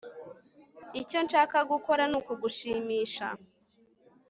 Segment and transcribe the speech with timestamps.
[1.01, 3.27] Icyo nshaka gukora nukugushimisha